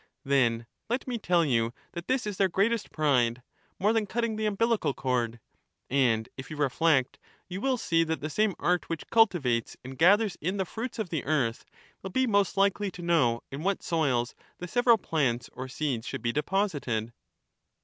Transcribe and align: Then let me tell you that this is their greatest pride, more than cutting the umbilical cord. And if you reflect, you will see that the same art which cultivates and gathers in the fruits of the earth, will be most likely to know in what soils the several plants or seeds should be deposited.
Then 0.25 0.65
let 0.89 1.05
me 1.05 1.19
tell 1.19 1.45
you 1.45 1.73
that 1.91 2.07
this 2.07 2.25
is 2.25 2.37
their 2.37 2.47
greatest 2.49 2.91
pride, 2.91 3.43
more 3.77 3.93
than 3.93 4.07
cutting 4.07 4.35
the 4.35 4.47
umbilical 4.47 4.95
cord. 4.95 5.39
And 5.91 6.27
if 6.37 6.49
you 6.49 6.57
reflect, 6.57 7.19
you 7.47 7.61
will 7.61 7.77
see 7.77 8.03
that 8.05 8.19
the 8.19 8.27
same 8.31 8.55
art 8.57 8.89
which 8.89 9.07
cultivates 9.11 9.77
and 9.83 9.95
gathers 9.99 10.39
in 10.41 10.57
the 10.57 10.65
fruits 10.65 10.97
of 10.97 11.09
the 11.11 11.23
earth, 11.25 11.65
will 12.01 12.09
be 12.09 12.25
most 12.25 12.57
likely 12.57 12.89
to 12.89 13.03
know 13.03 13.41
in 13.51 13.61
what 13.61 13.83
soils 13.83 14.33
the 14.57 14.67
several 14.67 14.97
plants 14.97 15.51
or 15.53 15.67
seeds 15.67 16.07
should 16.07 16.23
be 16.23 16.31
deposited. 16.31 17.13